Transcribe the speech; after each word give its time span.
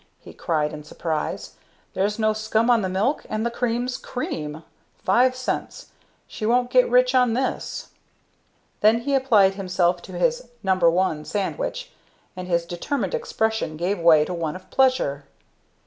he 0.17 0.33
cried 0.33 0.73
in 0.73 0.83
surprise. 0.83 1.57
"There's 1.93 2.17
no 2.17 2.33
scum 2.33 2.71
on 2.71 2.81
the 2.81 2.89
milk, 2.89 3.23
and 3.29 3.45
the 3.45 3.51
cream's 3.51 3.97
cream! 3.97 4.63
Five 4.97 5.35
cents! 5.35 5.91
She 6.25 6.43
won't 6.43 6.71
get 6.71 6.89
rich 6.89 7.13
on 7.13 7.33
this." 7.33 7.89
Then 8.79 9.01
he 9.01 9.13
applied 9.13 9.53
himself 9.53 10.01
to 10.01 10.13
his 10.17 10.49
"No. 10.63 10.73
1" 10.73 11.23
sandwich, 11.25 11.91
and 12.35 12.47
his 12.47 12.65
determined 12.65 13.13
expression 13.13 13.77
gave 13.77 13.99
way 13.99 14.25
to 14.25 14.33
one 14.33 14.55
of 14.55 14.71
pleasure. 14.71 15.25